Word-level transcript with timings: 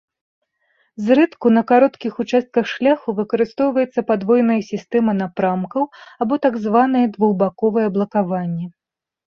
Зрэдку 1.09 1.51
на 1.57 1.61
кароткіх 1.71 2.13
участках 2.23 2.71
шляху 2.71 3.15
выкарыстоўваецца 3.19 4.05
падвойная 4.09 4.57
сістэма 4.71 5.11
напрамкаў 5.21 5.83
або 6.27 6.43
так 6.49 6.61
званае 6.67 7.05
двухбаковае 7.15 7.87
блакаванне. 8.03 8.65